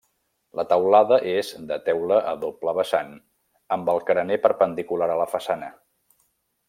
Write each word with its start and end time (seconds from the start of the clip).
La 0.59 0.63
teulada 0.69 1.17
és 1.33 1.51
de 1.71 1.77
teula 1.89 2.17
a 2.31 2.33
doble 2.45 2.73
vessant 2.79 3.13
amb 3.77 3.93
el 3.95 4.01
carener 4.09 4.39
perpendicular 4.47 5.11
a 5.17 5.19
la 5.21 5.29
façana. 5.35 5.71